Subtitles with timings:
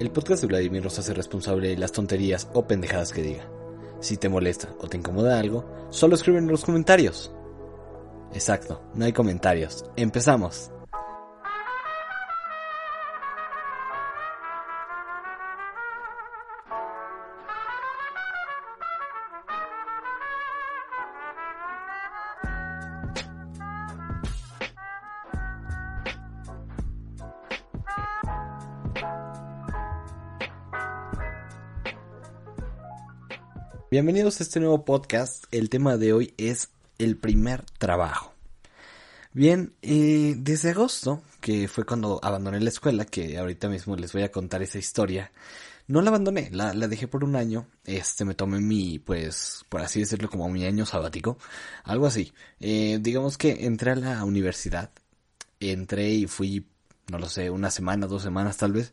[0.00, 3.48] El podcast de Vladimir nos hace responsable de las tonterías o pendejadas que diga.
[4.00, 7.32] Si te molesta o te incomoda algo, solo escribe en los comentarios.
[8.32, 9.84] Exacto, no hay comentarios.
[9.94, 10.73] Empezamos.
[33.94, 35.44] Bienvenidos a este nuevo podcast.
[35.52, 38.34] El tema de hoy es el primer trabajo.
[39.32, 44.24] Bien, eh, desde agosto, que fue cuando abandoné la escuela, que ahorita mismo les voy
[44.24, 45.30] a contar esa historia,
[45.86, 50.00] no la abandoné, la, dejé por un año, este, me tomé mi, pues, por así
[50.00, 51.38] decirlo, como mi año sabático,
[51.84, 52.32] algo así.
[52.58, 54.90] Eh, digamos que entré a la universidad,
[55.60, 56.66] entré y fui,
[57.12, 58.92] no lo sé, una semana, dos semanas tal vez,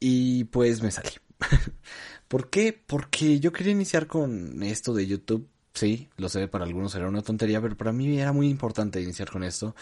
[0.00, 1.10] y pues me salí.
[2.28, 2.72] ¿Por qué?
[2.72, 5.48] Porque yo quería iniciar con esto de YouTube.
[5.74, 9.30] Sí, lo sé, para algunos era una tontería, pero para mí era muy importante iniciar
[9.30, 9.74] con esto.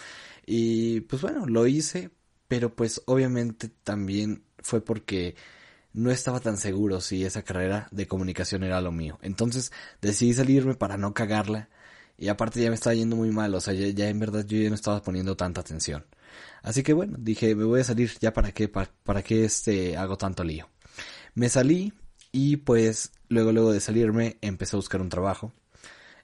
[0.45, 2.11] Y pues bueno, lo hice,
[2.47, 5.35] pero pues obviamente también fue porque
[5.93, 9.19] no estaba tan seguro si esa carrera de comunicación era lo mío.
[9.21, 11.69] Entonces decidí salirme para no cagarla.
[12.17, 14.69] Y aparte ya me estaba yendo muy mal, o sea, ya, en verdad yo ya
[14.69, 16.05] no estaba poniendo tanta atención.
[16.61, 19.97] Así que bueno, dije, me voy a salir, ya para qué, para, para qué este,
[19.97, 20.69] hago tanto lío.
[21.33, 21.93] Me salí,
[22.31, 25.53] y pues luego, luego de salirme, empecé a buscar un trabajo.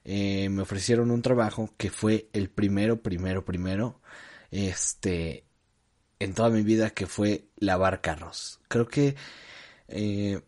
[0.04, 4.00] Eh, me ofrecieron un trabajo que fue el primero, primero, primero,
[4.50, 5.44] este,
[6.18, 8.60] en toda mi vida, que fue lavar carros.
[8.68, 9.16] Creo que
[9.88, 10.40] eh,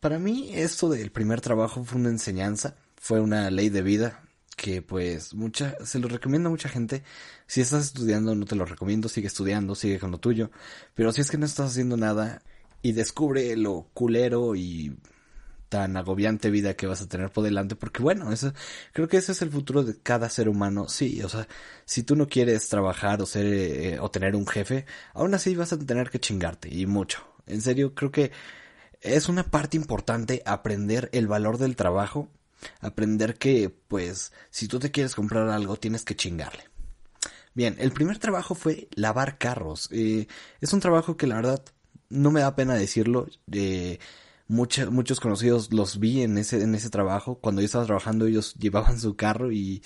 [0.00, 4.22] para mí esto del primer trabajo fue una enseñanza, fue una ley de vida
[4.56, 7.02] que pues mucha, se lo recomiendo a mucha gente.
[7.46, 10.50] Si estás estudiando, no te lo recomiendo, sigue estudiando, sigue con lo tuyo.
[10.94, 12.42] Pero si es que no estás haciendo nada,
[12.86, 14.96] y descubre lo culero y
[15.68, 18.52] tan agobiante vida que vas a tener por delante, porque bueno, eso,
[18.92, 21.48] creo que ese es el futuro de cada ser humano, sí, o sea,
[21.84, 25.72] si tú no quieres trabajar o ser, eh, o tener un jefe, aún así vas
[25.72, 28.30] a tener que chingarte, y mucho, en serio, creo que
[29.00, 32.28] es una parte importante aprender el valor del trabajo,
[32.80, 36.64] aprender que, pues, si tú te quieres comprar algo, tienes que chingarle.
[37.54, 40.28] Bien, el primer trabajo fue lavar carros, eh,
[40.60, 41.64] es un trabajo que la verdad
[42.10, 43.98] no me da pena decirlo, eh,
[44.48, 47.38] muchos conocidos los vi en ese, en ese trabajo.
[47.38, 49.82] Cuando yo estaba trabajando ellos llevaban su carro y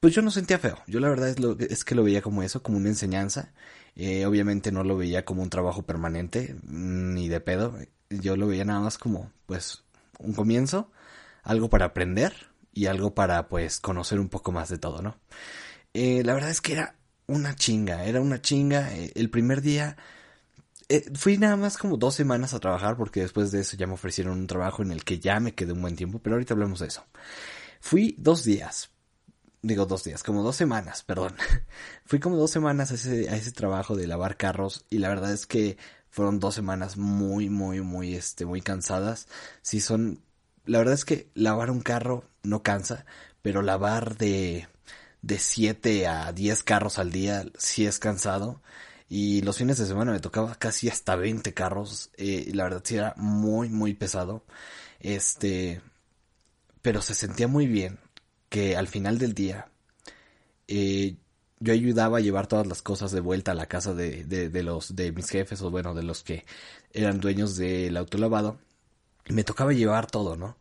[0.00, 0.78] pues yo no sentía feo.
[0.86, 1.28] Yo la verdad
[1.60, 3.52] es, que lo veía como eso, como una enseñanza.
[3.96, 7.78] Eh, obviamente no lo veía como un trabajo permanente, ni de pedo.
[8.10, 9.84] Yo lo veía nada más como pues
[10.18, 10.90] un comienzo,
[11.42, 12.34] algo para aprender
[12.72, 15.16] y algo para pues conocer un poco más de todo, ¿no?
[15.94, 18.92] Eh, la verdad es que era una chinga, era una chinga.
[18.92, 19.96] El primer día
[20.88, 23.94] eh, fui nada más como dos semanas a trabajar porque después de eso ya me
[23.94, 26.80] ofrecieron un trabajo en el que ya me quedé un buen tiempo, pero ahorita hablamos
[26.80, 27.04] de eso.
[27.80, 28.90] Fui dos días,
[29.62, 31.34] digo dos días, como dos semanas, perdón.
[32.04, 35.32] Fui como dos semanas a ese, a ese trabajo de lavar carros y la verdad
[35.32, 35.76] es que
[36.10, 39.26] fueron dos semanas muy, muy, muy, este, muy cansadas.
[39.62, 40.22] Sí son,
[40.64, 43.04] la verdad es que lavar un carro no cansa,
[43.42, 44.68] pero lavar de,
[45.22, 48.62] de siete a diez carros al día sí es cansado.
[49.08, 52.10] Y los fines de semana me tocaba casi hasta 20 carros.
[52.16, 54.44] Eh, y la verdad sí era muy, muy pesado.
[55.00, 55.80] Este.
[56.82, 57.98] Pero se sentía muy bien
[58.48, 59.68] que al final del día.
[60.68, 61.16] Eh,
[61.64, 64.94] yo ayudaba a llevar todas las cosas de vuelta a la casa de, de, los
[64.94, 66.44] de mis jefes o bueno de los que
[66.92, 68.58] eran dueños del autolavado
[69.26, 70.58] y me tocaba llevar todo no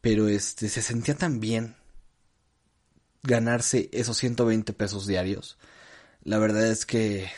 [0.00, 1.76] pero este se sentía tan bien
[3.22, 5.56] ganarse esos 120 pesos diarios
[6.24, 7.30] la verdad es que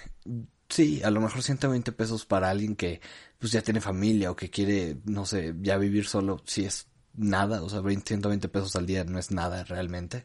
[0.68, 3.00] sí, a lo mejor 120 pesos para alguien que
[3.38, 7.62] pues ya tiene familia o que quiere, no sé, ya vivir solo, sí es nada,
[7.62, 10.24] o sea, 120 pesos al día no es nada realmente.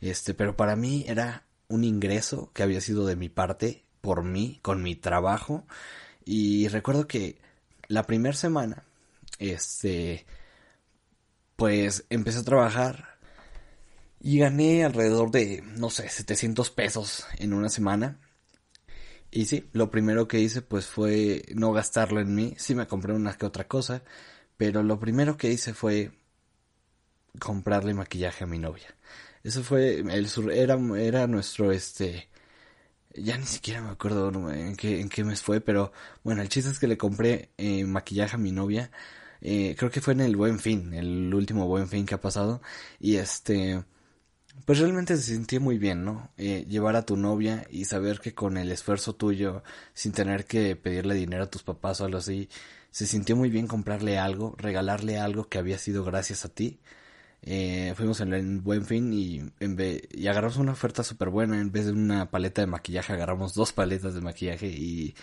[0.00, 4.58] Este, pero para mí era un ingreso que había sido de mi parte, por mí,
[4.62, 5.66] con mi trabajo.
[6.24, 7.40] Y recuerdo que
[7.88, 8.84] la primera semana,
[9.38, 10.26] este,
[11.56, 13.18] pues empecé a trabajar
[14.20, 18.20] y gané alrededor de, no sé, 700 pesos en una semana.
[19.34, 22.54] Y sí, lo primero que hice pues fue no gastarlo en mí.
[22.56, 24.04] Sí me compré una que otra cosa,
[24.56, 26.12] pero lo primero que hice fue
[27.38, 28.96] comprarle maquillaje a mi novia.
[29.42, 32.28] Eso fue, el, era, era nuestro, este,
[33.14, 35.92] ya ni siquiera me acuerdo en qué, en qué mes fue, pero
[36.24, 38.90] bueno, el chiste es que le compré eh, maquillaje a mi novia.
[39.42, 42.62] Eh, creo que fue en el buen fin, el último buen fin que ha pasado.
[43.00, 43.84] Y este,
[44.64, 46.30] pues realmente se sintió muy bien, ¿no?
[46.36, 49.62] Eh, llevar a tu novia y saber que con el esfuerzo tuyo,
[49.92, 52.48] sin tener que pedirle dinero a tus papás o algo así,
[52.90, 56.80] se sintió muy bien comprarle algo, regalarle algo que había sido gracias a ti.
[57.42, 59.76] Eh, fuimos en el buen fin y, en
[60.12, 61.60] y agarramos una oferta súper buena.
[61.60, 65.14] En vez de una paleta de maquillaje, agarramos dos paletas de maquillaje y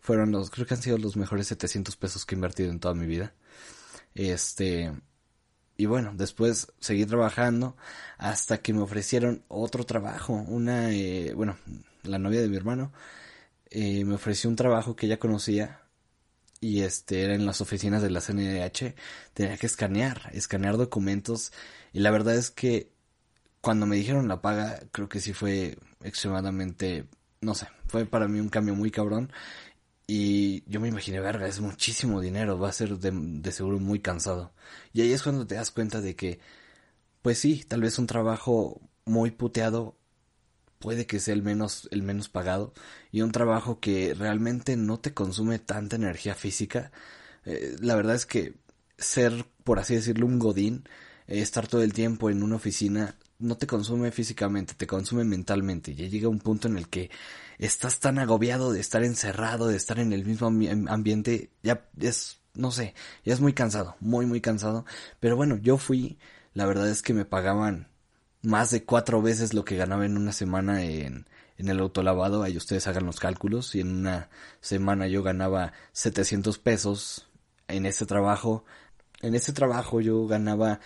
[0.00, 2.94] fueron los, creo que han sido los mejores 700 pesos que he invertido en toda
[2.94, 3.34] mi vida.
[4.14, 4.92] Este,
[5.78, 7.76] y bueno, después seguí trabajando
[8.18, 10.34] hasta que me ofrecieron otro trabajo.
[10.34, 11.56] Una, eh, bueno,
[12.02, 12.92] la novia de mi hermano
[13.70, 15.82] eh, me ofreció un trabajo que ella conocía
[16.60, 18.94] y este era en las oficinas de la CNDH.
[19.34, 21.52] Tenía que escanear, escanear documentos
[21.92, 22.90] y la verdad es que
[23.60, 27.06] cuando me dijeron la paga, creo que sí fue extremadamente,
[27.40, 29.32] no sé, fue para mí un cambio muy cabrón
[30.10, 34.54] y yo me imaginé, verga, es muchísimo dinero, va a ser de, seguro muy cansado.
[34.94, 36.40] Y ahí es cuando te das cuenta de que,
[37.22, 39.98] pues sí, tal vez un trabajo muy puteado
[40.78, 42.72] puede que sea el menos, el menos pagado
[43.12, 46.92] y un trabajo que realmente no te consume tanta energía física.
[47.44, 48.54] Eh, la verdad es que
[48.98, 50.88] ser, por así decirlo, un godín,
[51.26, 55.94] eh, estar todo el tiempo en una oficina, no te consume físicamente, te consume mentalmente.
[55.94, 57.10] Ya llega un punto en el que
[57.58, 62.70] estás tan agobiado de estar encerrado, de estar en el mismo ambiente, ya es, no
[62.70, 62.94] sé,
[63.24, 64.84] ya es muy cansado, muy, muy cansado.
[65.20, 66.18] Pero bueno, yo fui,
[66.54, 67.88] la verdad es que me pagaban
[68.42, 71.26] más de cuatro veces lo que ganaba en una semana en,
[71.58, 74.30] en el autolavado, ahí ustedes hagan los cálculos, y en una
[74.60, 77.28] semana yo ganaba 700 pesos
[77.68, 78.64] en ese trabajo,
[79.20, 80.80] en ese trabajo yo ganaba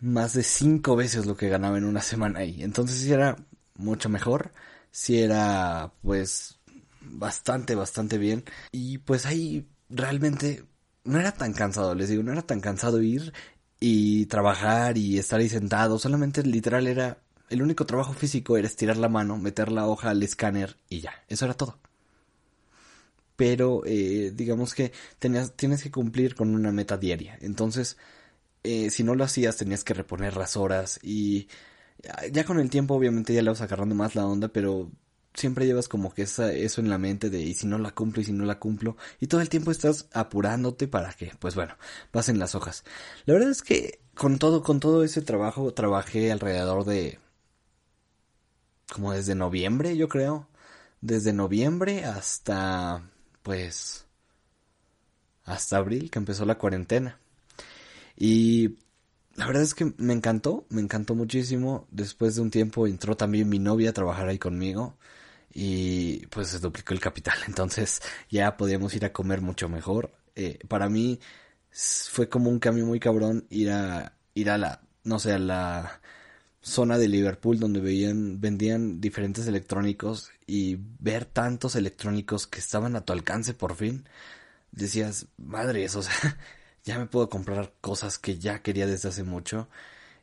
[0.00, 3.36] más de cinco veces lo que ganaba en una semana ahí, entonces sí era
[3.76, 4.52] mucho mejor,
[4.90, 6.58] si era pues
[7.00, 8.44] bastante, bastante bien.
[8.72, 10.64] Y pues ahí realmente
[11.04, 13.32] no era tan cansado, les digo, no era tan cansado ir
[13.80, 17.18] y trabajar y estar ahí sentado, solamente literal era
[17.50, 21.12] el único trabajo físico era estirar la mano, meter la hoja al escáner y ya,
[21.28, 21.78] eso era todo.
[23.36, 27.38] Pero eh, digamos que tenías, tienes que cumplir con una meta diaria.
[27.40, 27.96] Entonces,
[28.62, 31.48] eh, si no lo hacías, tenías que reponer las horas y
[32.32, 34.90] ya con el tiempo obviamente ya le vas agarrando más la onda, pero
[35.34, 38.20] siempre llevas como que esa, eso en la mente de y si no la cumplo
[38.22, 41.76] y si no la cumplo y todo el tiempo estás apurándote para que pues bueno
[42.10, 42.84] pasen las hojas.
[43.26, 47.18] La verdad es que con todo con todo ese trabajo trabajé alrededor de
[48.92, 50.48] como desde noviembre yo creo.
[51.00, 53.02] Desde noviembre hasta
[53.42, 54.06] pues
[55.44, 57.18] hasta abril que empezó la cuarentena
[58.20, 58.76] y
[59.34, 61.88] la verdad es que me encantó, me encantó muchísimo.
[61.90, 64.98] Después de un tiempo entró también mi novia a trabajar ahí conmigo
[65.54, 67.38] y pues se duplicó el capital.
[67.48, 70.12] Entonces ya podíamos ir a comer mucho mejor.
[70.36, 71.18] Eh, para mí
[71.70, 76.00] fue como un cambio muy cabrón ir a ir a la no sé a la
[76.60, 83.04] zona de Liverpool donde veían vendían diferentes electrónicos y ver tantos electrónicos que estaban a
[83.04, 84.06] tu alcance por fin
[84.72, 86.14] decías madre eso o sea
[86.84, 89.68] ya me puedo comprar cosas que ya quería desde hace mucho.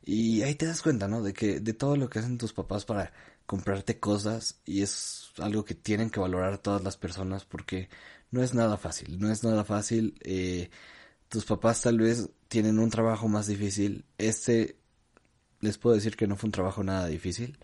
[0.04, 1.22] Y ahí te das cuenta, ¿no?
[1.22, 3.12] De que de todo lo que hacen tus papás para
[3.46, 7.88] comprarte cosas y es algo que tienen que valorar todas las personas porque
[8.30, 10.18] no es nada fácil, no es nada fácil.
[10.22, 10.70] Eh,
[11.28, 14.04] tus papás tal vez tienen un trabajo más difícil.
[14.18, 14.76] Este
[15.60, 17.58] les puedo decir que no fue un trabajo nada difícil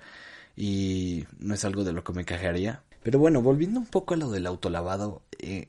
[0.57, 2.85] y no es algo de lo que me cajaría.
[3.03, 5.69] Pero bueno, volviendo un poco a lo del autolavado, eh,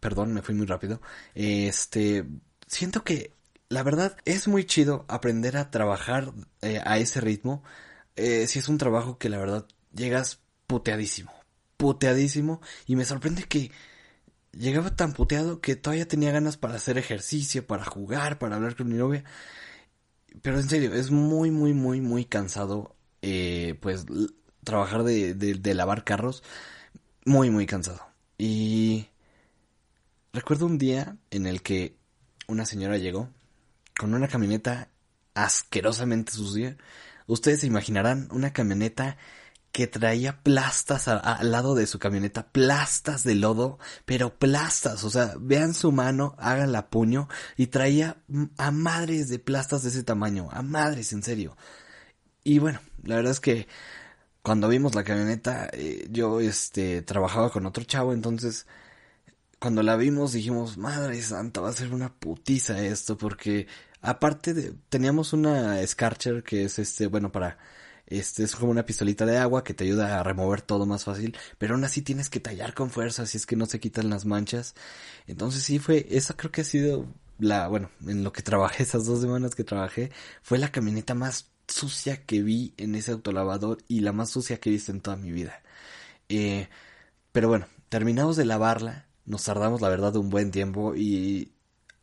[0.00, 1.00] perdón, me fui muy rápido.
[1.34, 2.26] Este,
[2.72, 3.32] siento que
[3.68, 7.62] la verdad es muy chido aprender a trabajar eh, a ese ritmo.
[8.16, 11.32] Eh, si es un trabajo que la verdad llegas puteadísimo,
[11.76, 13.70] puteadísimo y me sorprende que
[14.52, 18.88] llegaba tan puteado que todavía tenía ganas para hacer ejercicio, para jugar, para hablar con
[18.88, 19.24] mi novia.
[20.42, 24.06] Pero en serio, es muy, muy, muy, muy cansado, eh, pues,
[24.64, 26.42] trabajar de, de lavar carros.
[27.26, 28.00] Muy, muy cansado.
[28.38, 29.08] Y
[30.32, 32.01] recuerdo un día en el que
[32.46, 33.28] una señora llegó
[33.98, 34.88] con una camioneta
[35.34, 36.76] asquerosamente sucia.
[37.26, 39.16] Ustedes se imaginarán una camioneta
[39.72, 45.34] que traía plastas al lado de su camioneta, plastas de lodo, pero plastas, o sea,
[45.40, 48.18] vean su mano, hagan la puño y traía
[48.58, 51.56] a madres de plastas de ese tamaño, a madres, en serio.
[52.44, 53.66] Y bueno, la verdad es que
[54.42, 58.66] cuando vimos la camioneta, eh, yo este trabajaba con otro chavo, entonces
[59.62, 63.68] cuando la vimos dijimos, madre santa, va a ser una putiza esto, porque
[64.00, 67.58] aparte de, teníamos una Scarcher que es este, bueno, para,
[68.08, 71.36] este, es como una pistolita de agua que te ayuda a remover todo más fácil,
[71.58, 74.24] pero aún así tienes que tallar con fuerza, si es que no se quitan las
[74.24, 74.74] manchas.
[75.28, 77.06] Entonces sí fue, esa creo que ha sido
[77.38, 80.10] la, bueno, en lo que trabajé, esas dos semanas que trabajé,
[80.42, 84.70] fue la camioneta más sucia que vi en ese autolavador y la más sucia que
[84.70, 85.62] he visto en toda mi vida.
[86.28, 86.68] Eh,
[87.30, 91.52] pero bueno, terminamos de lavarla, nos tardamos la verdad un buen tiempo y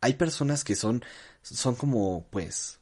[0.00, 1.04] hay personas que son,
[1.42, 2.80] son como, pues,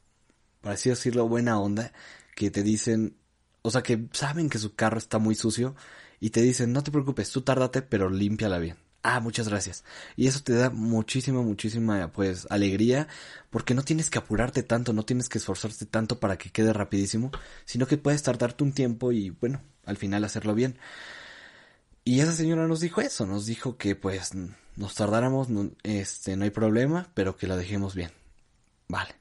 [0.61, 1.91] por así decirlo, buena onda,
[2.35, 3.17] que te dicen,
[3.61, 5.75] o sea, que saben que su carro está muy sucio
[6.19, 8.77] y te dicen, no te preocupes, tú tárdate, pero límpiala bien.
[9.01, 9.85] Ah, muchas gracias.
[10.17, 13.07] Y eso te da muchísima, muchísima, pues, alegría,
[13.49, 17.31] porque no tienes que apurarte tanto, no tienes que esforzarte tanto para que quede rapidísimo,
[17.65, 20.77] sino que puedes tardarte un tiempo y, bueno, al final hacerlo bien.
[22.09, 24.31] Y esa señora nos dijo eso, nos dijo que, pues,
[24.75, 25.47] nos tardáramos,
[25.83, 28.09] este, no hay problema, pero que la dejemos bien.
[28.87, 29.13] Vale.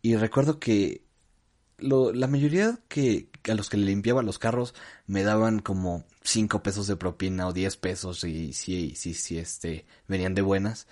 [0.00, 1.02] Y recuerdo que
[1.76, 4.74] lo, la mayoría que a los que le limpiaba los carros
[5.06, 9.84] me daban como 5 pesos de propina o 10 pesos y si, si, si, este,
[10.06, 10.86] venían de buenas.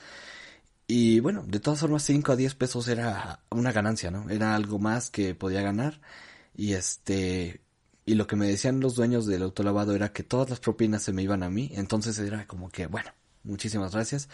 [0.87, 4.28] Y bueno, de todas formas 5 a 10 pesos era una ganancia, ¿no?
[4.28, 5.99] Era algo más que podía ganar.
[6.54, 7.62] Y este,
[8.06, 11.12] y lo que me decían los dueños del autolavado era que todas las propinas se
[11.12, 11.72] me iban a mí.
[11.75, 13.10] Entonces era como que, bueno,
[13.42, 14.28] muchísimas gracias.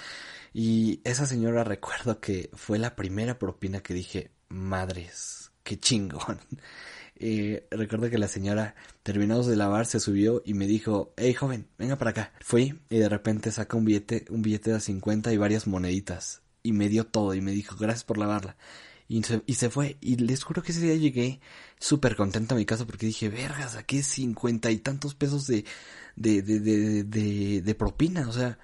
[0.52, 6.38] Y esa señora recuerdo que fue la primera propina que dije, madres, qué chingón.
[7.24, 8.74] Eh, recuerdo que la señora,
[9.04, 12.32] terminados de lavar, se subió y me dijo, hey joven, venga para acá.
[12.40, 16.42] Fui y de repente saca un billete, un billete de 50 y varias moneditas.
[16.64, 18.56] Y me dio todo y me dijo, gracias por lavarla.
[19.08, 19.96] Y se, y se fue.
[20.00, 21.40] Y les juro que ese día llegué
[21.78, 25.64] súper contento a mi casa porque dije, vergas, aquí cincuenta y tantos pesos de,
[26.16, 28.28] de, de, de, de, de propina.
[28.28, 28.58] O sea,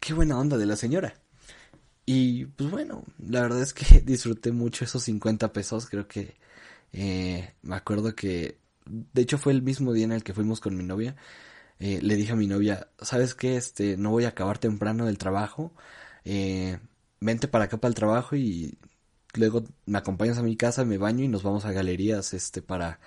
[0.00, 1.14] qué buena onda de la señora.
[2.06, 5.86] Y pues bueno, la verdad es que disfruté mucho esos 50 pesos.
[5.86, 6.36] Creo que
[6.92, 10.76] eh, me acuerdo que, de hecho fue el mismo día en el que fuimos con
[10.76, 11.16] mi novia.
[11.78, 13.56] Eh, le dije a mi novia, ¿sabes qué?
[13.56, 15.72] Este, no voy a acabar temprano del trabajo.
[16.24, 16.78] Eh,
[17.20, 18.78] vente para acá para el trabajo y
[19.34, 23.00] luego me acompañas a mi casa, me baño y nos vamos a galerías, este, para,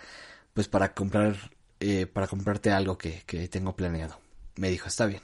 [0.53, 4.19] pues para comprar, eh, para comprarte algo que, que tengo planeado.
[4.55, 5.21] Me dijo, está bien.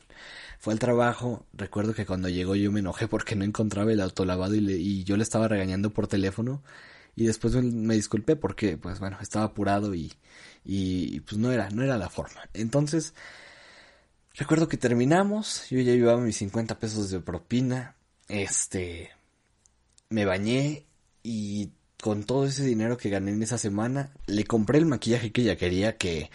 [0.63, 4.55] Fue al trabajo, recuerdo que cuando llegó yo me enojé porque no encontraba el autolavado
[4.55, 6.63] y, le, y yo le estaba regañando por teléfono
[7.15, 10.13] y después me, disculpé porque pues bueno estaba apurado y,
[10.63, 13.13] y pues no era no era la forma entonces
[14.35, 17.95] recuerdo que terminamos yo ya llevaba mis 50 pesos de propina
[18.29, 19.11] este
[20.09, 20.85] me bañé
[21.23, 25.41] y con todo ese dinero que gané en esa semana le compré el maquillaje que
[25.41, 26.29] ella quería que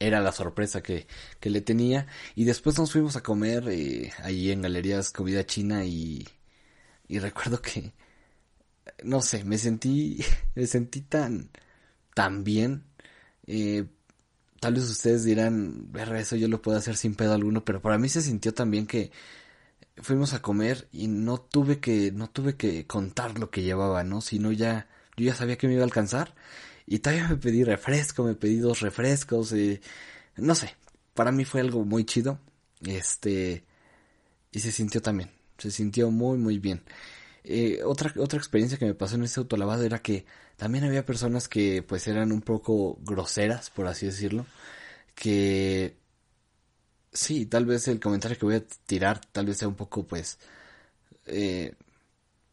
[0.00, 1.06] era la sorpresa que,
[1.40, 5.84] que le tenía y después nos fuimos a comer eh, allí en galerías comida china
[5.84, 6.26] y
[7.08, 7.92] y recuerdo que
[9.04, 10.18] no sé, me sentí,
[10.54, 11.50] me sentí tan,
[12.14, 12.84] tan bien.
[13.46, 13.86] Eh,
[14.60, 18.08] tal vez ustedes dirán, eso yo lo puedo hacer sin pedo alguno, pero para mí
[18.08, 19.10] se sintió también que
[20.02, 24.20] fuimos a comer y no tuve que, no tuve que contar lo que llevaba, ¿no?
[24.20, 26.34] Sino ya, yo ya sabía que me iba a alcanzar
[26.86, 29.80] y todavía me pedí refresco, me pedí dos refrescos, eh,
[30.36, 30.74] no sé,
[31.14, 32.38] para mí fue algo muy chido,
[32.86, 33.64] este,
[34.52, 36.82] y se sintió también, se sintió muy, muy bien.
[37.44, 40.26] Eh, otra, otra experiencia que me pasó en ese autolavado era que
[40.56, 44.46] también había personas que pues eran un poco groseras, por así decirlo,
[45.14, 45.97] que
[47.12, 50.38] sí, tal vez el comentario que voy a tirar tal vez sea un poco pues
[51.26, 51.74] eh,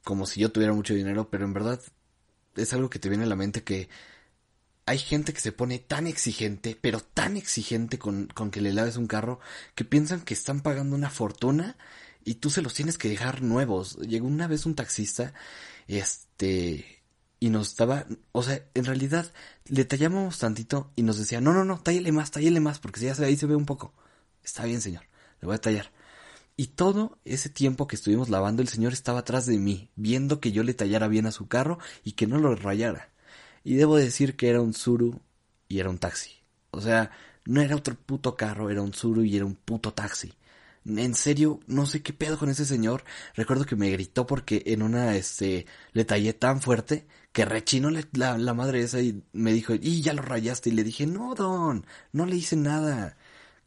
[0.03, 1.81] como si yo tuviera mucho dinero, pero en verdad
[2.55, 3.89] es algo que te viene a la mente que
[4.85, 8.97] hay gente que se pone tan exigente, pero tan exigente con, con que le laves
[8.97, 9.39] un carro,
[9.73, 11.75] que piensan que están pagando una fortuna
[12.23, 13.97] y tú se los tienes que dejar nuevos.
[13.97, 15.33] Llegó una vez un taxista,
[15.87, 17.03] este,
[17.39, 19.31] y nos estaba, o sea, en realidad
[19.67, 23.05] le tallamos tantito y nos decía, no, no, no, tállale más, tállale más, porque si
[23.07, 23.93] ya ahí se ve un poco.
[24.45, 25.03] Está bien, señor,
[25.41, 25.91] le voy a tallar.
[26.55, 30.53] Y todo ese tiempo que estuvimos lavando, el señor estaba atrás de mí, viendo que
[30.53, 33.11] yo le tallara bien a su carro y que no lo rayara.
[33.63, 35.19] Y debo decir que era un Zuru
[35.67, 36.31] y era un taxi.
[36.71, 37.11] O sea,
[37.45, 40.33] no era otro puto carro, era un Zuru y era un puto taxi
[40.85, 43.03] en serio, no sé qué pedo con ese señor.
[43.35, 48.37] Recuerdo que me gritó porque en una, este, le tallé tan fuerte que rechinó la,
[48.37, 50.69] la, madre esa y me dijo, y ya lo rayaste.
[50.69, 53.17] Y le dije, no, don, no le hice nada.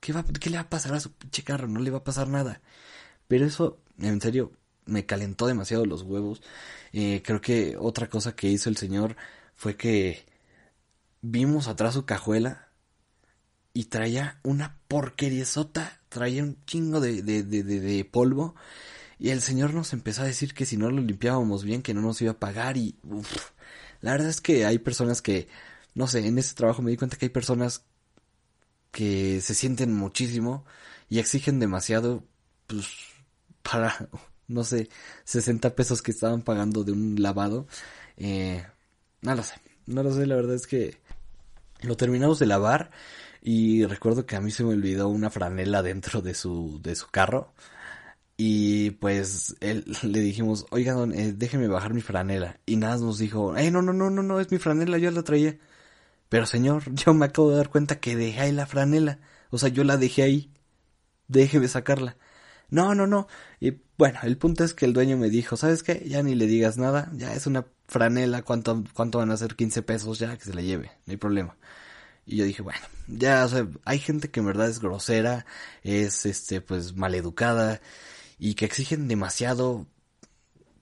[0.00, 1.68] ¿Qué, va, qué le va a pasar a su pinche carro?
[1.68, 2.60] No le va a pasar nada.
[3.28, 4.52] Pero eso, en serio,
[4.86, 6.42] me calentó demasiado los huevos.
[6.92, 9.16] Eh, creo que otra cosa que hizo el señor
[9.54, 10.26] fue que
[11.20, 12.68] vimos atrás su cajuela
[13.72, 18.54] y traía una porqueriezota, traía un chingo de, de, de, de, polvo.
[19.18, 22.00] Y el señor nos empezó a decir que si no lo limpiábamos bien, que no
[22.00, 22.76] nos iba a pagar.
[22.76, 22.96] Y
[24.00, 25.48] la verdad es que hay personas que,
[25.94, 27.84] no sé, en ese trabajo me di cuenta que hay personas
[28.90, 30.64] que se sienten muchísimo
[31.08, 32.24] y exigen demasiado,
[32.66, 32.86] pues,
[33.62, 34.08] para,
[34.48, 34.88] no sé,
[35.24, 37.66] 60 pesos que estaban pagando de un lavado.
[38.16, 38.64] Eh,
[39.22, 40.98] no lo sé, no lo sé, la verdad es que
[41.82, 42.90] lo terminamos de lavar
[43.40, 47.08] y recuerdo que a mí se me olvidó una franela dentro de su, de su
[47.08, 47.52] carro.
[48.36, 52.60] Y pues él, le dijimos, oiga, don, eh, déjeme bajar mi franela.
[52.66, 55.22] Y nada nos dijo, eh, no, no, no, no, no, es mi franela, yo la
[55.22, 55.58] traía.
[56.28, 59.20] Pero señor, yo me acabo de dar cuenta que dejé ahí la franela.
[59.50, 60.52] O sea, yo la dejé ahí.
[61.28, 62.16] Déjeme sacarla.
[62.70, 63.28] No, no, no.
[63.60, 66.04] Y bueno, el punto es que el dueño me dijo, ¿sabes qué?
[66.06, 67.10] Ya ni le digas nada.
[67.14, 68.42] Ya es una franela.
[68.42, 69.56] ¿Cuánto, cuánto van a ser?
[69.56, 70.90] 15 pesos ya que se la lleve.
[71.06, 71.56] No hay problema.
[72.26, 73.48] Y yo dije, bueno, ya,
[73.84, 75.46] hay gente que en verdad es grosera,
[75.82, 77.80] es, este, pues, maleducada
[78.38, 79.86] y que exigen demasiado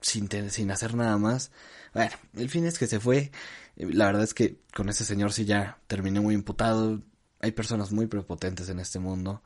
[0.01, 1.51] sin, sin hacer nada más.
[1.93, 3.31] Bueno, el fin es que se fue.
[3.77, 7.01] La verdad es que con ese señor sí ya terminé muy imputado.
[7.39, 9.43] Hay personas muy prepotentes en este mundo.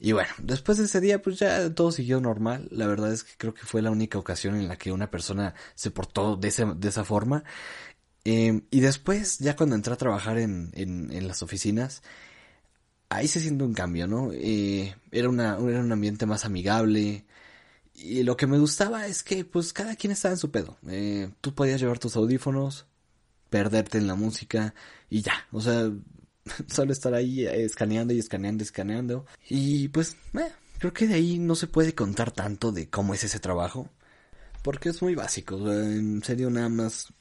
[0.00, 2.68] Y bueno, después de ese día, pues ya todo siguió normal.
[2.70, 5.54] La verdad es que creo que fue la única ocasión en la que una persona
[5.74, 7.44] se portó de, de esa forma.
[8.24, 12.02] Em, y después, ya cuando entré a trabajar en, en, las oficinas,
[13.08, 14.30] ahí se siente un cambio, ¿no?
[14.32, 17.24] Eh, era, una, era un ambiente más amigable.
[17.94, 20.78] Y lo que me gustaba es que, pues, cada quien estaba en su pedo.
[20.88, 22.86] Eh, tú podías llevar tus audífonos,
[23.54, 24.74] perderte en la música
[25.08, 25.46] y ya.
[25.52, 25.88] O sea,
[26.66, 29.26] solo estar ahí eh, escaneando y escaneando y escaneando.
[29.48, 30.16] Y pues,
[30.78, 33.88] creo que de ahí no se puede contar tanto de cómo es ese trabajo.
[34.62, 35.70] Porque es muy básico.
[35.70, 37.12] En serio, nada más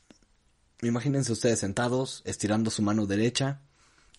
[0.84, 3.62] Imagínense ustedes sentados, estirando su mano derecha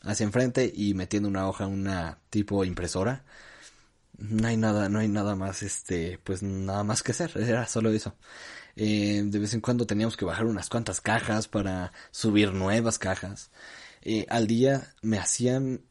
[0.00, 3.24] hacia enfrente y metiendo una hoja una tipo impresora.
[4.16, 7.90] No hay nada, no hay nada más, este, pues nada más que hacer, era solo
[7.90, 8.16] eso.
[8.76, 13.50] Eh, de vez en cuando teníamos que bajar unas cuantas cajas para subir nuevas cajas.
[14.02, 15.82] Eh, al día me hacían,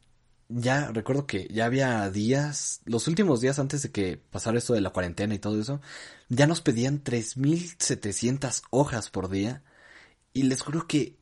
[0.48, 4.80] ya recuerdo que ya había días, los últimos días antes de que pasara esto de
[4.80, 5.80] la cuarentena y todo eso,
[6.28, 9.62] ya nos pedían 3.700 hojas por día
[10.34, 11.16] y les juro que,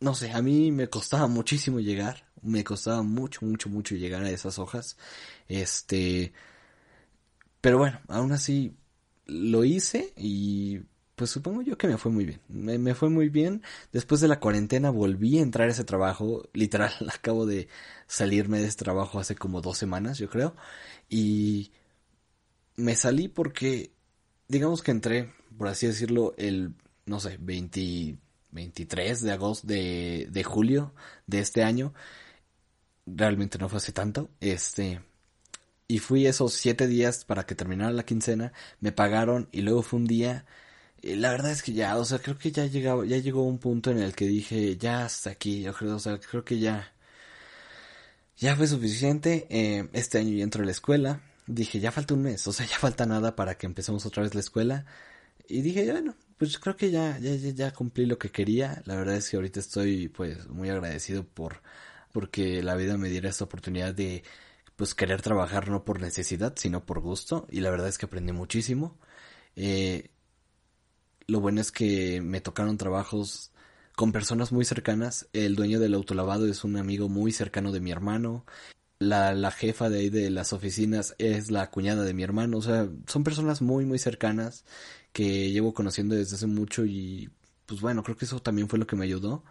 [0.00, 2.30] no sé, a mí me costaba muchísimo llegar.
[2.42, 4.96] Me costaba mucho, mucho, mucho llegar a esas hojas.
[5.48, 6.32] Este.
[7.60, 8.76] Pero bueno, aún así
[9.26, 10.80] lo hice y
[11.16, 12.40] pues supongo yo que me fue muy bien.
[12.48, 13.62] Me, fue muy bien.
[13.92, 16.48] Después de la cuarentena volví a entrar a ese trabajo.
[16.52, 17.68] Literal, acabo de
[18.06, 20.54] salirme de ese trabajo hace como dos semanas, yo creo.
[21.08, 21.72] Y
[22.76, 23.92] me salí porque,
[24.48, 26.74] digamos que entré, por así decirlo, el,
[27.06, 28.18] no sé, 20,
[28.50, 30.94] 23 de agosto, de, de julio
[31.26, 31.94] de este año.
[33.06, 34.30] Realmente no fue hace tanto.
[34.40, 35.00] Este,
[35.92, 39.98] y fui esos siete días para que terminara la quincena, me pagaron y luego fue
[40.00, 40.46] un día,
[41.02, 43.90] la verdad es que ya, o sea, creo que ya llegaba, ya llegó un punto
[43.90, 46.92] en el que dije, ya hasta aquí, yo creo, o sea, creo que ya,
[48.36, 52.22] ya fue suficiente, eh, este año ya entro a la escuela, dije, ya falta un
[52.22, 54.86] mes, o sea, ya falta nada para que empecemos otra vez la escuela,
[55.48, 58.82] y dije, bueno, pues creo que ya, ya, ya cumplí lo que quería.
[58.86, 61.62] La verdad es que ahorita estoy pues muy agradecido por
[62.12, 64.24] porque la vida me diera esta oportunidad de
[64.76, 67.46] pues querer trabajar no por necesidad, sino por gusto.
[67.50, 68.98] Y la verdad es que aprendí muchísimo.
[69.56, 70.10] Eh,
[71.26, 73.52] lo bueno es que me tocaron trabajos
[73.96, 75.28] con personas muy cercanas.
[75.32, 78.44] El dueño del autolavado es un amigo muy cercano de mi hermano
[79.02, 82.62] la, la jefa de ahí de las oficinas es la cuñada de mi hermano, o
[82.62, 84.64] sea, son personas muy, muy cercanas
[85.12, 87.30] que llevo conociendo desde hace mucho y
[87.66, 89.44] pues bueno, creo que eso también fue lo que me ayudó.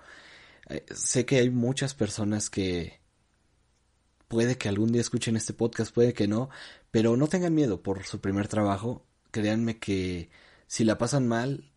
[0.70, 3.02] Eh, sé que hay muchas personas que
[4.28, 6.50] puede que algún día escuchen este podcast, puede que no,
[6.92, 10.30] pero no tengan miedo por su primer trabajo, créanme que
[10.72, 11.70] si la pasan mal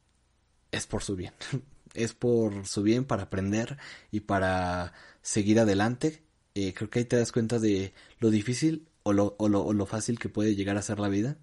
[0.70, 1.32] es por su bien,
[1.94, 3.76] es por su bien para aprender
[4.12, 6.22] y para seguir adelante
[6.54, 9.72] eh, creo que ahí te das cuenta de lo difícil o lo, o lo, o
[9.72, 11.36] lo fácil que puede llegar a ser la vida.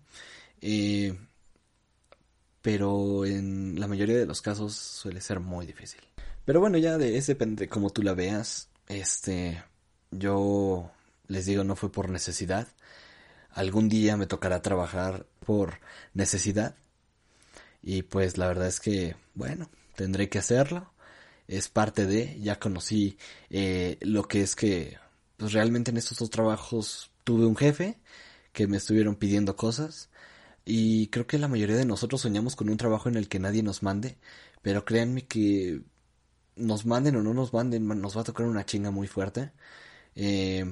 [0.61, 1.19] Eh,
[2.61, 5.99] pero en la mayoría de los casos suele ser muy difícil.
[6.45, 8.69] Pero bueno, ya de ese depende como tú la veas.
[8.87, 9.61] Este,
[10.09, 10.89] yo
[11.27, 12.69] les digo, no fue por necesidad.
[13.49, 15.81] Algún día me tocará trabajar por
[16.13, 16.77] necesidad.
[17.81, 20.91] Y pues la verdad es que, bueno, tendré que hacerlo
[21.51, 23.17] es parte de, ya conocí
[23.49, 24.97] eh, lo que es que
[25.35, 27.99] pues realmente en estos dos trabajos tuve un jefe
[28.53, 30.09] que me estuvieron pidiendo cosas
[30.65, 33.63] y creo que la mayoría de nosotros soñamos con un trabajo en el que nadie
[33.63, 34.17] nos mande,
[34.61, 35.81] pero créanme que
[36.55, 39.51] nos manden o no nos manden, nos va a tocar una chinga muy fuerte.
[40.15, 40.65] Eh,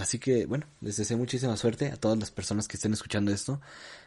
[0.00, 3.60] Así que bueno, les deseo muchísima suerte a todas las personas que estén escuchando esto.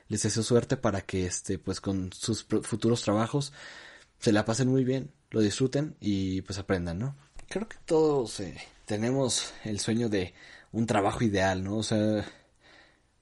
[0.09, 3.53] Les deseo suerte para que este pues con sus futuros trabajos
[4.19, 7.15] se la pasen muy bien, lo disfruten y pues aprendan, ¿no?
[7.49, 10.33] Creo que todos eh, tenemos el sueño de
[10.71, 11.77] un trabajo ideal, ¿no?
[11.77, 12.25] O sea,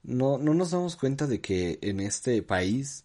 [0.02, 3.04] no, no nos damos cuenta de que en este país,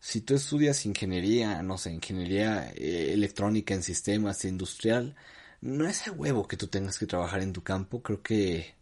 [0.00, 5.16] si tú estudias ingeniería, no sé, ingeniería eh, electrónica en sistemas, industrial,
[5.60, 8.02] no es a huevo que tú tengas que trabajar en tu campo.
[8.02, 8.74] Creo que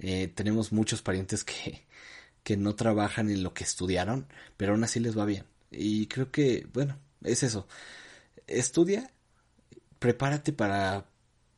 [0.00, 1.86] eh, tenemos muchos parientes que,
[2.42, 5.44] que no trabajan en lo que estudiaron, pero aún así les va bien.
[5.70, 7.68] Y creo que, bueno, es eso.
[8.46, 9.10] Estudia,
[9.98, 11.06] prepárate para,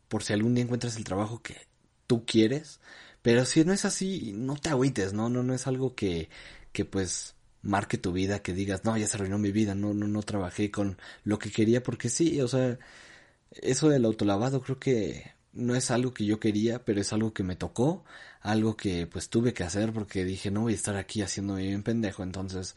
[0.09, 1.57] por si algún día encuentras el trabajo que
[2.07, 2.81] tú quieres,
[3.23, 5.29] pero si no es así, no te agüites, ¿no?
[5.31, 6.29] No, no es algo que,
[6.73, 10.09] que pues marque tu vida, que digas, no, ya se arruinó mi vida, no, no,
[10.09, 12.79] no trabajé con lo que quería, porque sí, o sea,
[13.53, 17.43] eso del autolavado creo que no es algo que yo quería, pero es algo que
[17.43, 18.05] me tocó,
[18.41, 21.83] algo que pues tuve que hacer porque dije, no voy a estar aquí haciéndome bien
[21.83, 22.77] pendejo, entonces,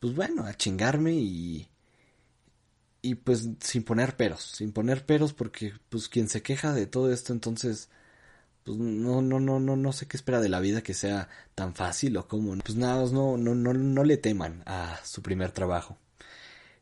[0.00, 1.68] pues bueno, a chingarme y,
[3.02, 7.12] y pues sin poner peros, sin poner peros porque pues quien se queja de todo
[7.12, 7.90] esto entonces
[8.64, 11.74] pues no, no, no, no, no sé qué espera de la vida que sea tan
[11.74, 12.56] fácil o cómo.
[12.58, 15.98] Pues nada, no, no, no, no le teman a su primer trabajo.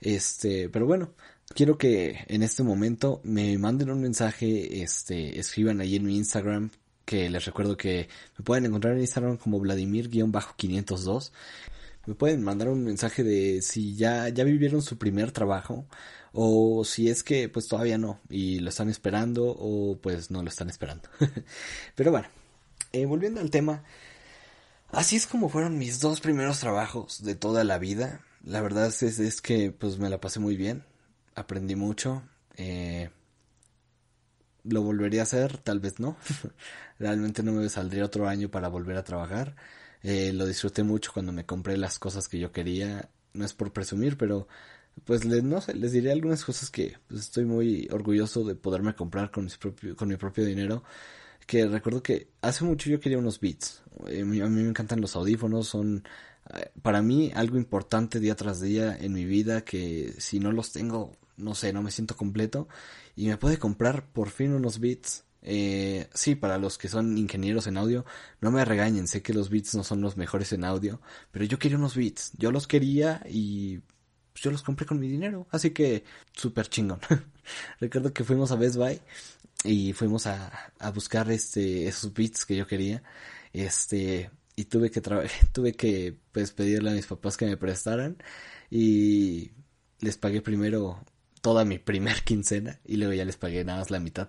[0.00, 1.14] Este, pero bueno,
[1.54, 6.70] quiero que en este momento me manden un mensaje, este, escriban ahí en mi Instagram,
[7.04, 11.30] que les recuerdo que me pueden encontrar en Instagram como Vladimir-502.
[12.06, 15.86] Me pueden mandar un mensaje de si ya, ya vivieron su primer trabajo
[16.32, 20.48] o si es que pues todavía no y lo están esperando o pues no lo
[20.48, 21.08] están esperando.
[21.94, 22.28] Pero bueno,
[22.92, 23.82] eh, volviendo al tema,
[24.90, 28.20] así es como fueron mis dos primeros trabajos de toda la vida.
[28.44, 30.84] La verdad es, es que pues me la pasé muy bien,
[31.36, 32.22] aprendí mucho.
[32.56, 33.10] Eh,
[34.64, 36.16] lo volvería a hacer, tal vez no.
[36.98, 39.54] Realmente no me saldría otro año para volver a trabajar.
[40.02, 43.08] Eh, lo disfruté mucho cuando me compré las cosas que yo quería.
[43.32, 44.48] No es por presumir, pero
[45.04, 48.94] pues les, no sé, les diré algunas cosas que pues, estoy muy orgulloso de poderme
[48.94, 50.82] comprar con, propio, con mi propio dinero.
[51.46, 53.82] Que recuerdo que hace mucho yo quería unos beats.
[54.08, 56.02] Eh, a mí me encantan los audífonos, son
[56.54, 60.72] eh, para mí algo importante día tras día en mi vida que si no los
[60.72, 62.68] tengo, no sé, no me siento completo.
[63.14, 65.24] Y me puede comprar por fin unos beats.
[65.42, 68.04] Eh, sí, para los que son ingenieros en audio,
[68.40, 71.58] no me regañen, sé que los beats no son los mejores en audio, pero yo
[71.58, 73.78] quería unos beats, yo los quería y
[74.32, 75.46] pues yo los compré con mi dinero.
[75.50, 77.00] Así que súper chingón.
[77.80, 79.00] Recuerdo que fuimos a Best Buy
[79.64, 83.02] y fuimos a, a buscar este esos beats que yo quería.
[83.52, 85.00] Este, y tuve que
[85.52, 88.16] tuve que pues pedirle a mis papás que me prestaran
[88.70, 89.52] y
[90.00, 91.04] les pagué primero
[91.46, 94.28] toda mi primer quincena y luego ya les pagué nada más la mitad.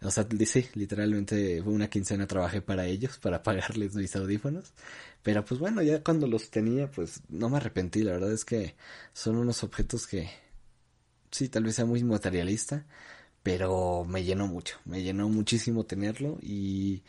[0.00, 4.72] O sea, sí, literalmente fue una quincena trabajé para ellos, para pagarles mis audífonos.
[5.22, 8.02] Pero pues bueno, ya cuando los tenía, pues no me arrepentí.
[8.02, 8.76] La verdad es que
[9.12, 10.30] son unos objetos que
[11.30, 12.86] sí, tal vez sea muy materialista,
[13.42, 14.78] pero me llenó mucho.
[14.86, 17.02] Me llenó muchísimo tenerlo y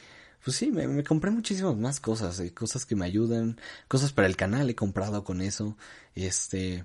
[0.44, 4.36] pues sí, me, compré muchísimas más cosas, eh, cosas que me ayudan, cosas para el
[4.36, 5.78] canal he comprado con eso,
[6.14, 6.84] este,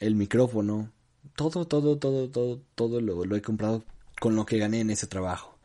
[0.00, 0.90] el micrófono,
[1.36, 3.84] todo, todo, todo, todo, todo lo, lo he comprado
[4.20, 5.58] con lo que gané en ese trabajo.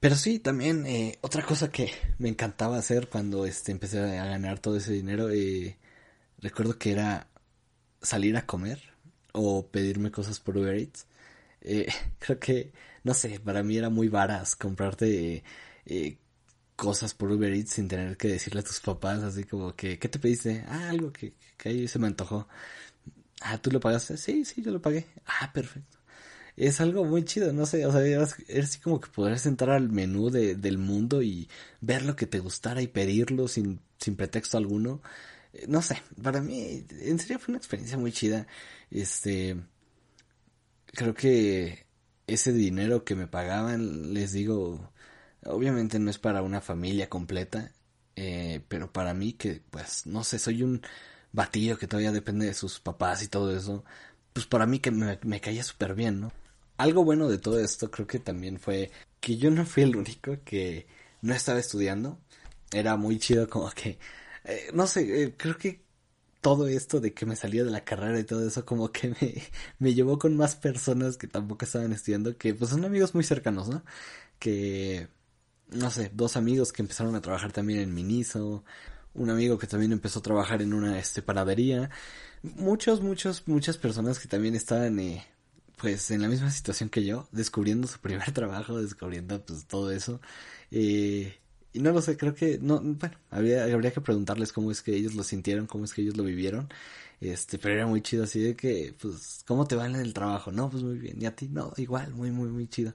[0.00, 4.58] Pero sí, también eh, otra cosa que me encantaba hacer cuando este, empecé a ganar
[4.58, 5.76] todo ese dinero, eh,
[6.38, 7.28] recuerdo que era
[8.02, 8.80] salir a comer
[9.32, 11.06] o pedirme cosas por Uber Eats.
[11.60, 11.86] Eh,
[12.18, 12.72] creo que,
[13.04, 15.44] no sé, para mí era muy varas comprarte
[16.76, 20.08] cosas por Uber Eats sin tener que decirle a tus papás, así como que, ¿qué
[20.08, 20.64] te pediste?
[20.66, 22.48] Ah, algo que, que ahí se me antojó.
[23.40, 24.16] Ah, ¿tú lo pagaste?
[24.16, 25.06] Sí, sí, yo lo pagué.
[25.26, 26.00] Ah, perfecto
[26.56, 29.88] es algo muy chido, no sé, o sea, es, así como que podrías entrar al
[29.90, 31.48] menú de, del mundo y
[31.80, 35.00] ver lo que te gustara y pedirlo sin, sin pretexto alguno.
[35.54, 38.46] Eh, no sé, para mí, en serio fue una experiencia muy chida.
[38.90, 39.56] Este,
[40.86, 41.86] creo que
[42.26, 44.92] ese dinero que me pagaban, les digo,
[45.44, 47.72] obviamente no es para una familia completa,
[48.16, 50.82] eh, pero para mí que, pues, no sé, soy un
[51.32, 53.84] batillo que todavía depende de sus papás y todo eso,
[54.32, 56.32] pues para mí que me, caía súper bien, ¿no?
[56.76, 58.90] Algo bueno de todo esto creo que también fue
[59.20, 60.86] que yo no fui el único que
[61.22, 62.18] no estaba estudiando.
[62.72, 63.98] Era muy chido como que,
[64.44, 65.84] eh, no sé, eh, creo que
[66.40, 69.42] todo esto de que me salía de la carrera y todo eso como que me,
[69.78, 73.68] me llevó con más personas que tampoco estaban estudiando, que pues son amigos muy cercanos,
[73.68, 73.84] ¿no?
[74.38, 75.08] Que,
[75.68, 78.64] no sé, dos amigos que empezaron a trabajar también en Miniso,
[79.14, 81.90] un amigo que también empezó a trabajar en una este, panadería,
[82.42, 85.26] muchos, muchos, muchas personas que también estaban eh,
[85.76, 90.20] pues en la misma situación que yo, descubriendo su primer trabajo, descubriendo pues todo eso.
[90.70, 91.34] Eh,
[91.72, 94.94] y no lo sé, creo que, no, bueno, habría, habría que preguntarles cómo es que
[94.94, 96.68] ellos lo sintieron, cómo es que ellos lo vivieron.
[97.20, 100.50] Este, pero era muy chido, así de que, pues, ¿cómo te va en el trabajo?
[100.52, 101.20] No, pues muy bien.
[101.20, 102.94] Y a ti, no, igual, muy, muy, muy chido.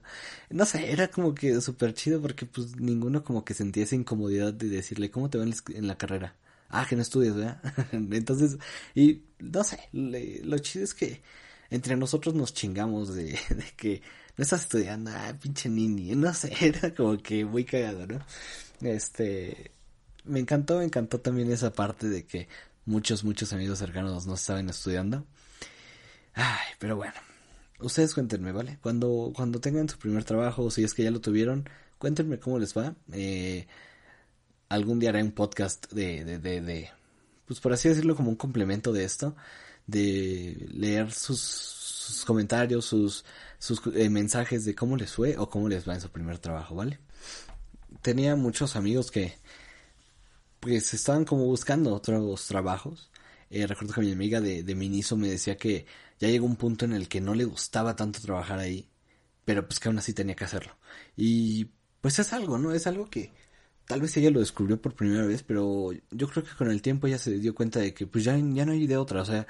[0.50, 4.52] No sé, era como que súper chido porque, pues, ninguno como que sentía esa incomodidad
[4.52, 6.34] de decirle, ¿cómo te va en la carrera?
[6.68, 7.60] Ah, que no estudias, ¿verdad?
[7.92, 8.58] Entonces,
[8.94, 11.22] y no sé, lo chido es que
[11.70, 14.02] entre nosotros nos chingamos de, de que
[14.36, 18.24] no estás estudiando, ah, pinche nini, no sé, era como que muy cagado, ¿no?
[18.82, 19.72] Este,
[20.24, 22.48] me encantó, me encantó también esa parte de que
[22.86, 25.26] muchos, muchos amigos cercanos no estaban estudiando.
[26.34, 27.14] Ay, pero bueno,
[27.80, 28.78] ustedes cuéntenme, ¿vale?
[28.80, 31.68] Cuando, cuando tengan su primer trabajo, o si es que ya lo tuvieron,
[31.98, 32.94] cuéntenme cómo les va.
[33.12, 33.66] Eh,
[34.68, 36.90] algún día haré un podcast de, de, de,
[37.46, 39.36] pues por así decirlo, como un complemento de esto,
[39.86, 43.24] de leer sus, sus comentarios, sus,
[43.58, 46.74] sus eh, mensajes de cómo les fue o cómo les va en su primer trabajo,
[46.74, 46.98] ¿vale?
[48.02, 49.34] Tenía muchos amigos que,
[50.60, 53.10] pues estaban como buscando otros trabajos.
[53.50, 55.86] Eh, recuerdo que mi amiga de, de Miniso me decía que
[56.18, 58.88] ya llegó un punto en el que no le gustaba tanto trabajar ahí,
[59.44, 60.76] pero pues que aún así tenía que hacerlo.
[61.16, 62.72] Y pues es algo, ¿no?
[62.72, 63.32] Es algo que
[63.86, 67.06] tal vez ella lo descubrió por primera vez, pero yo creo que con el tiempo
[67.06, 69.46] ella se dio cuenta de que pues ya, ya no hay de otra, o sea,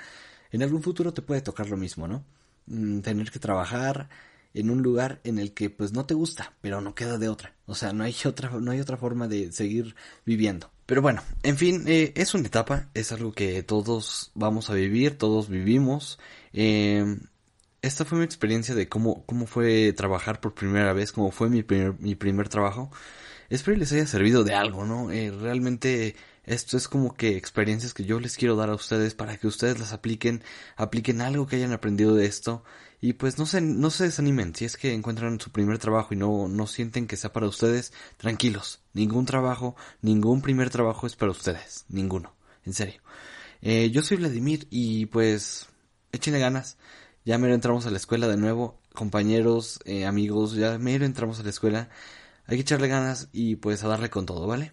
[0.50, 2.24] en algún futuro te puede tocar lo mismo, ¿no?
[2.66, 4.08] Mm, tener que trabajar
[4.54, 7.54] en un lugar en el que pues no te gusta, pero no queda de otra.
[7.66, 10.70] O sea, no hay otra, no hay otra forma de seguir viviendo.
[10.86, 15.18] Pero bueno, en fin, eh, es una etapa, es algo que todos vamos a vivir,
[15.18, 16.18] todos vivimos.
[16.52, 17.18] Eh,
[17.82, 21.62] esta fue mi experiencia de cómo, cómo fue trabajar por primera vez, cómo fue mi
[21.62, 22.90] primer, mi primer trabajo.
[23.50, 25.10] Espero les haya servido de algo, ¿no?
[25.10, 29.36] Eh, realmente esto es como que experiencias que yo les quiero dar a ustedes para
[29.36, 30.42] que ustedes las apliquen,
[30.76, 32.64] apliquen algo que hayan aprendido de esto
[33.00, 36.16] y pues no se, no se desanimen, si es que encuentran su primer trabajo y
[36.16, 41.32] no, no sienten que sea para ustedes, tranquilos, ningún trabajo, ningún primer trabajo es para
[41.32, 43.00] ustedes, ninguno, en serio.
[43.62, 45.66] Eh, yo soy Vladimir y pues
[46.12, 46.78] échenle ganas,
[47.24, 51.42] ya mero entramos a la escuela de nuevo, compañeros, eh, amigos, ya mero entramos a
[51.42, 51.90] la escuela,
[52.46, 54.72] hay que echarle ganas y pues a darle con todo, ¿vale?